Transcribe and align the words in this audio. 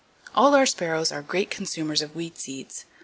—All 0.33 0.55
our 0.55 0.65
sparrows 0.65 1.11
are 1.11 1.21
great 1.21 1.51
consumers 1.51 2.01
of 2.01 2.15
weed 2.15 2.35
seeds. 2.35 2.85